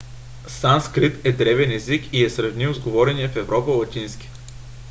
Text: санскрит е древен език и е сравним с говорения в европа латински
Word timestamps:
санскрит 0.53 1.25
е 1.25 1.31
древен 1.41 1.71
език 1.71 2.09
и 2.13 2.23
е 2.23 2.29
сравним 2.29 2.73
с 2.73 2.79
говорения 2.79 3.29
в 3.29 3.35
европа 3.35 3.71
латински 3.71 4.29